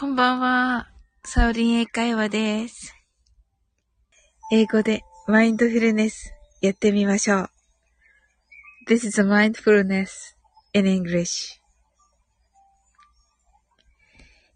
[0.00, 0.86] こんばんは。
[1.24, 2.94] サオリン英会話です。
[4.52, 7.50] 英語でマインドフルネスやってみましょう。
[8.88, 10.36] This is a mindfulness
[10.72, 11.58] in English.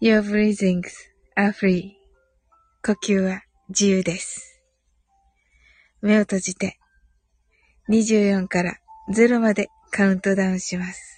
[0.00, 0.84] Your breathings
[1.36, 1.90] are free.
[2.82, 4.62] 呼吸は自由です。
[6.00, 6.78] 目を閉じて
[7.90, 8.78] 24から
[9.10, 11.15] 0までカウントダウンします。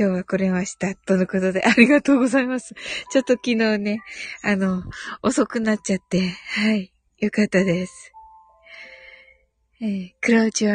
[0.00, 0.94] 今日は来れました。
[0.94, 2.74] とのことで、ありがとうございます。
[3.10, 4.00] ちょっと昨日ね、
[4.42, 4.82] あの、
[5.22, 6.26] 遅くなっちゃって、
[6.56, 6.90] はい。
[7.18, 8.10] よかったです。
[9.82, 10.74] えー、close your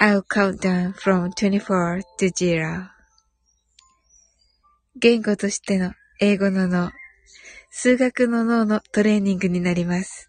[0.00, 2.88] eyes.I'll count down from 24 to 0.
[4.96, 6.90] 言語としての英語の脳、
[7.70, 10.28] 数学の脳のトレーニングになります。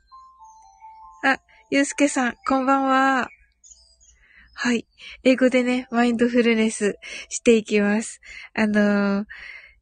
[1.25, 1.39] あ、
[1.71, 3.27] ゆうすけさん、こんばんは。
[4.59, 4.87] はい。
[5.23, 6.97] 英語でね、マインドフルネス
[7.29, 8.21] していきます。
[8.55, 9.25] あのー、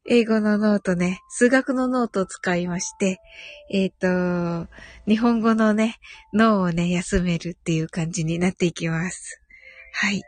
[0.04, 3.18] 英語のノートね、数学のノートを使いまして、
[3.72, 4.70] えっ、ー、と、
[5.08, 5.96] 日本語のね、
[6.34, 9.40] 脳をね、休めるっていう感じになっていきます。
[9.94, 10.22] はい。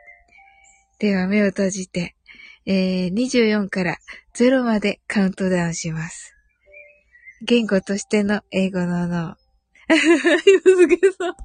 [0.99, 2.17] では目を閉じて、
[2.65, 3.99] えー、24から
[4.35, 6.35] 0までカウントダウンします。
[7.43, 9.37] 言語としての英語の脳。
[9.91, 11.37] ゆずけさん。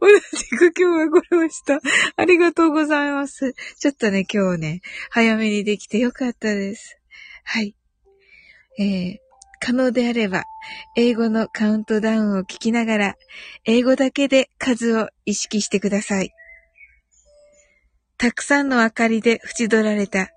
[0.00, 1.80] 同じく今日は来れました。
[2.16, 3.54] ありがとうございます。
[3.78, 7.00] ちょっとね、今日ね、早めにできてよかったです。
[7.44, 7.74] はい。
[8.78, 9.16] えー、
[9.60, 10.44] 可能であれば、
[10.96, 13.16] 英語のカウントダウンを聞きながら、
[13.64, 16.32] 英語だけで数を意識してください。
[18.18, 20.30] たくさんの明かりで縁取られた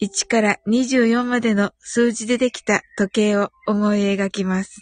[0.00, 4.80] 1から24までの数字でできた時計を思い描きます。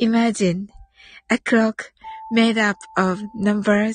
[0.00, 0.66] Imagine
[1.28, 1.92] a clock
[2.34, 3.94] made up of numbers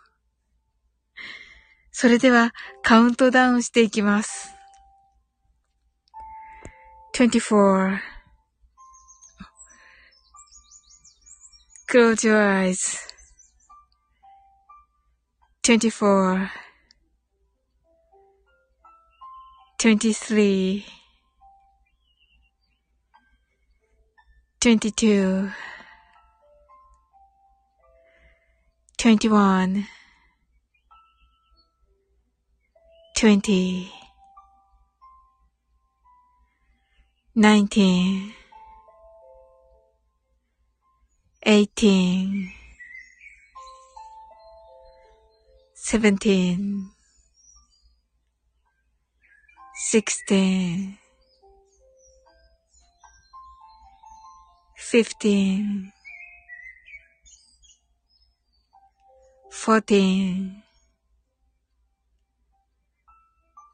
[1.91, 4.55] それではカウントダウンしていきます。
[7.13, 7.99] 24
[11.89, 13.11] Close your eyes.
[15.63, 16.49] 24
[19.77, 20.83] 23
[24.59, 25.51] 22
[28.97, 30.00] 21
[33.21, 33.87] twenty,
[37.35, 38.33] nineteen,
[41.45, 42.51] eighteen,
[45.75, 46.89] seventeen,
[49.91, 50.97] sixteen,
[54.77, 55.91] fifteen,
[59.51, 60.63] fourteen,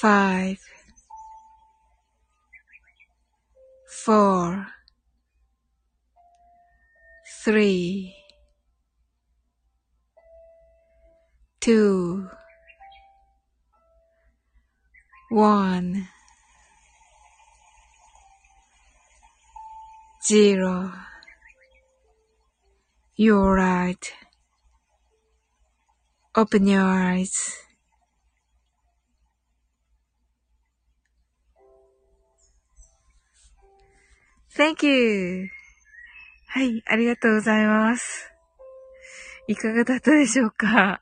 [0.00, 0.58] five,
[3.88, 4.66] four,
[7.42, 8.14] three,
[11.60, 12.30] two,
[15.30, 16.06] one,
[20.24, 20.92] zero.
[23.16, 24.12] You're right.
[26.36, 27.67] Open your eyes.
[34.58, 35.46] Thank you!
[36.48, 38.28] はい、ありがとうございます。
[39.46, 41.00] いかがだったでしょうか？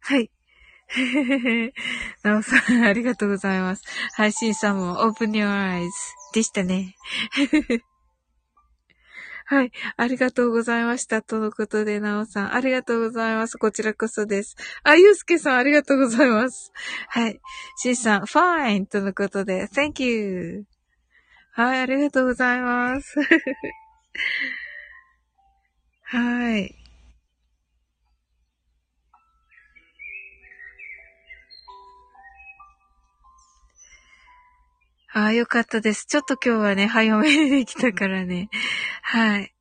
[0.00, 0.30] はい。
[2.24, 3.84] なおさん、ありがとうございます。
[4.16, 5.90] 配信さんも Open Your Eyes
[6.34, 6.96] でしたね。
[9.48, 9.70] はい。
[9.96, 11.22] ありがとうございました。
[11.22, 12.54] とのことで、なおさん。
[12.54, 13.58] ありがとうございます。
[13.58, 14.56] こちらこそです。
[14.82, 16.72] あ、ゆうすけさん、ありがとうございます。
[17.08, 17.40] はい。
[17.76, 18.86] しんさん、fine!
[18.86, 20.64] とのことで、thank you!
[21.52, 23.20] はい、ありがとうございます。
[26.02, 26.74] はい。
[35.16, 36.04] ああ、よかったです。
[36.04, 38.50] ちょっと今日はね、早めにできたからね。
[39.08, 39.52] はい。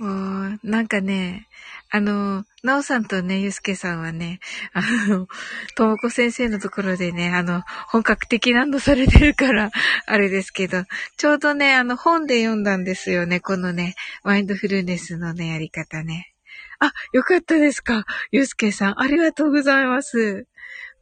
[0.00, 1.46] もう、なんかね、
[1.92, 4.40] あの、なおさんとね、ゆうすけさんはね、
[4.72, 5.28] あの、
[5.76, 9.70] ともこ先生のところでね、あの、本格的なのされてるから、
[10.06, 10.82] あれですけど、
[11.16, 13.94] ちょうどね、あの、本で読んだんですよね、このね、
[14.24, 16.34] マインドフルネスのね、やり方ね。
[16.80, 18.04] あ、よかったですか。
[18.32, 20.48] ゆうすけさん、ありがとうございます。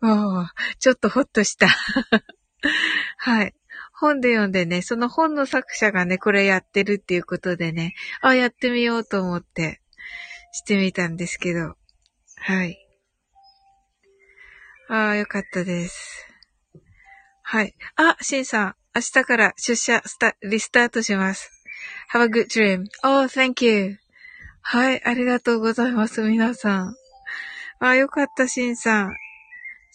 [0.02, 0.46] もう、
[0.81, 1.69] ちょっとほっとした。
[3.25, 3.55] はい。
[3.93, 9.81] 本で読んでね、その本の作者がね、これやってるっていうことでね、あ、やってみようと思って、
[10.51, 11.77] してみたんですけど。
[12.39, 12.77] はい。
[14.89, 16.27] ああ、よかったです。
[17.43, 17.77] はい。
[17.95, 21.49] あ、シンさん、明日から出社スタ、リスタートします。
[22.13, 22.87] Have a good dream.
[23.05, 23.99] Oh, thank you.
[24.63, 26.97] はい、ありがとうございます、皆さん。
[27.79, 29.15] ああ、よかった、しんさん。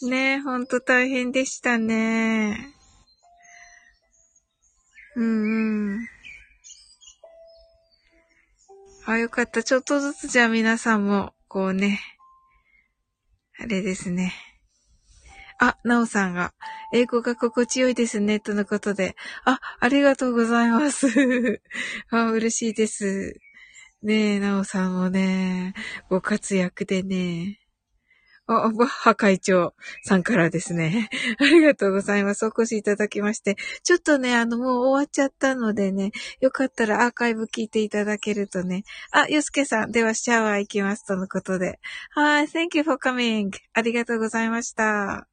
[0.09, 2.76] ねえ、ほんと大変でしたね。
[5.17, 6.07] うんうん。
[9.07, 9.63] あ、よかった。
[9.63, 11.99] ちょっとずつじゃあ皆さんも、こうね。
[13.59, 14.33] あれですね。
[15.59, 16.53] あ、なおさんが、
[16.93, 19.15] 英語が心地よいですね、とのことで。
[19.43, 21.07] あ、ありがとうございます。
[22.11, 23.39] あ、嬉しいです。
[24.03, 25.73] ねえ、なおさんもね、
[26.09, 27.59] ご活躍でね。
[28.47, 29.73] あ、バッハ会長
[30.03, 31.09] さんからですね。
[31.39, 32.45] ありがとうございます。
[32.45, 33.57] お越しいただきまして。
[33.83, 38.83] ちょっとね、あの、もう終わっちゃったのでね、よかったらアーカイブ聞いていただけるとね。
[39.11, 41.05] あ、ゆすけさん、ではシャワー行きます。
[41.05, 41.79] とのことで。
[42.11, 43.51] はい、thank you for coming.
[43.73, 45.27] ありがとうございました。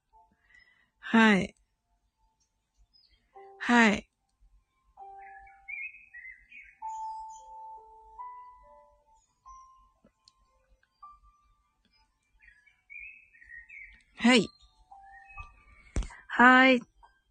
[0.99, 1.55] はい。
[3.59, 4.09] はい。
[14.24, 14.48] はい。
[16.28, 16.82] はい。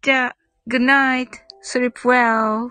[0.01, 0.35] じゃあ、
[0.69, 1.29] good night.
[1.63, 2.69] sleep well.